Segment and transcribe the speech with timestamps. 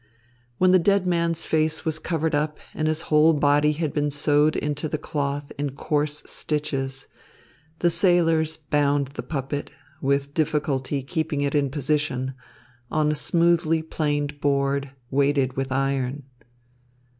[0.57, 4.55] When the dead man's face was covered up and his whole body had been sewed
[4.55, 7.05] into the cloth in coarse stitches,
[7.77, 9.69] the sailors bound the puppet,
[10.01, 12.33] with difficulty keeping it in position,
[12.89, 16.23] on a smoothly planed board, weighted with iron.